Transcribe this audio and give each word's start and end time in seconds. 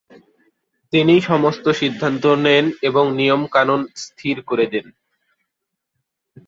তিনিই 0.93 1.21
সমস্ত 1.21 1.65
সিদ্ধান্ত 1.71 2.23
নেন 2.35 2.65
এবং 2.81 3.05
নিয়মকানুন 3.15 3.81
স্থির 3.95 4.35
করে 4.41 4.65
দেন। 4.65 4.87